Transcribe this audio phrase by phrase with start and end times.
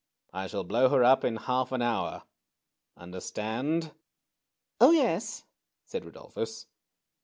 [0.33, 2.23] I shall blow her up in half an hour.
[2.97, 3.91] Understand?""
[4.81, 5.43] Oh, yes,"
[5.85, 6.65] said Rudolphus.